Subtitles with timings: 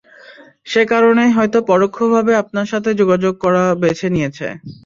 [0.67, 4.47] সে কারণেই হয়তো পরোক্ষভাবে আপনার সাথে যোগাযোগ করা বেছে নিয়েছে।